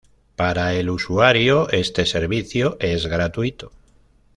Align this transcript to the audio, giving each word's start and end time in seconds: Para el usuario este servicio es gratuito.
Para 0.35 0.73
el 0.73 0.89
usuario 0.89 1.69
este 1.69 2.07
servicio 2.07 2.75
es 2.79 3.05
gratuito. 3.05 3.71